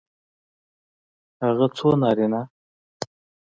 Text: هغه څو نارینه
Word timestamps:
هغه 1.45 1.67
څو 1.75 1.87
نارینه 2.01 2.41